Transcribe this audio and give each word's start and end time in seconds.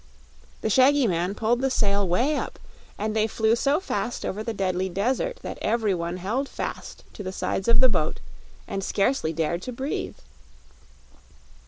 The 0.61 0.69
shaggy 0.71 1.05
man 1.05 1.35
pulled 1.35 1.61
the 1.61 1.69
sail 1.69 2.07
way 2.07 2.35
up, 2.35 2.57
and 2.97 3.15
they 3.15 3.27
flew 3.27 3.55
so 3.55 3.79
fast 3.79 4.25
over 4.25 4.41
the 4.41 4.51
Deadly 4.51 4.89
Desert 4.89 5.37
that 5.43 5.59
every 5.61 5.93
one 5.93 6.17
held 6.17 6.49
fast 6.49 7.03
to 7.13 7.21
the 7.21 7.31
sides 7.31 7.67
of 7.67 7.81
the 7.81 7.87
boat 7.87 8.19
and 8.67 8.83
scarcely 8.83 9.31
dared 9.31 9.61
to 9.61 9.71
breathe. 9.71 10.17